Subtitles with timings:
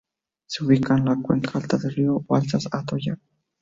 [0.47, 3.19] Se ubica en la cuenca alta del río Balsas-Atoyac.